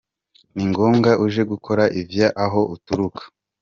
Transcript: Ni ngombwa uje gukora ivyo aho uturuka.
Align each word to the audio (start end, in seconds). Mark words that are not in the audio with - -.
Ni 0.55 0.63
ngombwa 0.69 1.11
uje 1.25 1.41
gukora 1.51 1.83
ivyo 2.01 2.27
aho 2.43 2.61
uturuka. 2.75 3.23